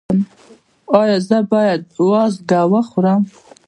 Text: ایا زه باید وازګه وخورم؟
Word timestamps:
ایا 0.99 1.17
زه 1.27 1.37
باید 1.51 1.81
وازګه 2.09 2.61
وخورم؟ 2.71 3.21